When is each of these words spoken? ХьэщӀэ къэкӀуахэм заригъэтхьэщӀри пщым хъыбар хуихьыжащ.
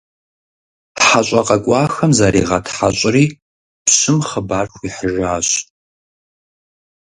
ХьэщӀэ 1.05 1.41
къэкӀуахэм 1.47 2.11
заригъэтхьэщӀри 2.17 3.25
пщым 3.85 4.19
хъыбар 4.29 4.65
хуихьыжащ. 4.73 5.49